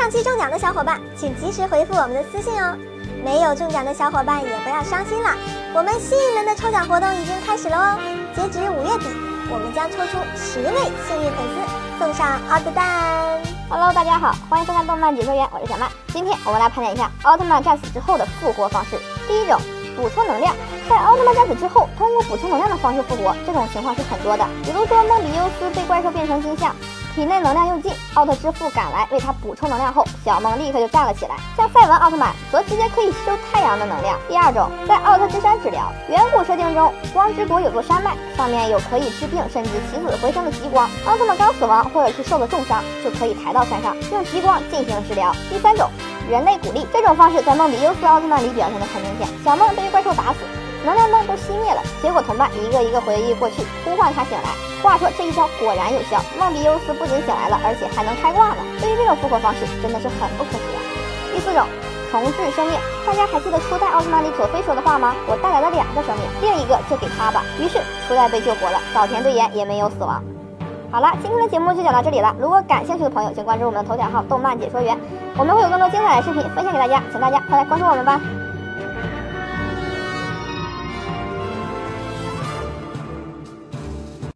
[0.00, 2.74] 上期中奖的小伙伴，请及时回复我们的私信哦。
[3.22, 5.28] 没有中奖的小伙伴也不要伤心了，
[5.74, 7.98] 我们新一轮的抽奖活动已经开始了哦。
[8.34, 9.04] 截止五月底，
[9.52, 13.44] 我们将抽出十位幸运粉丝，送上奥特蛋。
[13.68, 15.90] Hello，大家好，欢迎收看动漫解说员，我是小曼。
[16.14, 18.96] 今天我们来盘点一下奥特曼战死之后的复活方式。
[19.28, 19.60] 第一种，
[19.98, 20.56] 补充能量。
[20.88, 24.48] 在奥特曼战死之后，通过补充能量的方式复活，这种情况是很多的。
[24.64, 26.74] 比如说，梦比优斯被怪兽变成金像。
[27.14, 31.36] 体内能量用尽，奥特之父赶来为他补充能量后，小梦立刻就站了起来。
[31.56, 34.18] 像赛文奥特曼则直接可以吸收太阳的能量。
[34.28, 35.92] 第二种，在奥特之山治疗。
[36.08, 40.88] 远古设定中，光之国有座山脉，上面有可以治病甚至起死回生的极光。
[41.06, 45.34] 奥特曼刚死亡或者是受了重伤，就可以抬到山上，用极光进行治疗。
[45.48, 45.90] 第三种，
[46.30, 46.86] 人类鼓励。
[46.92, 49.28] 这种方式在梦比优斯奥特曼里表现的很明显。
[49.44, 50.38] 小梦被怪兽打死，
[50.84, 54.50] 能量灯都熄灭了，结果同伴一个一个回忆过去，呼唤他醒来。
[54.82, 58.56] 话说这一招果然有效，梦比优斯不仅醒来了，而且还能开挂呢。
[58.80, 61.34] 对于这种复活方式，真的是很不可思议。
[61.34, 61.66] 第四种，
[62.10, 62.80] 重置生命。
[63.04, 65.14] 大家还记得初代奥特曼里佐菲说的话吗？
[65.28, 67.44] 我带来了两个生命，另一个就给他吧。
[67.60, 70.22] 于是初代被救活了，早田队员也没有死亡。
[70.90, 72.34] 好了，今天的节目就讲到这里了。
[72.40, 74.98] 如果感兴趣的朋友，请关注我们的头条号“动漫解说员”，
[75.36, 78.18] 我们会有更多精彩的视频分享给大家，请大家快来关注我们吧。